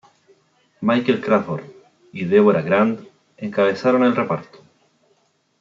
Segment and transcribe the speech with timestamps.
[0.81, 1.63] Michael Crawford
[2.11, 3.01] y Deborah Grant
[3.37, 4.57] encabezaron el reparto.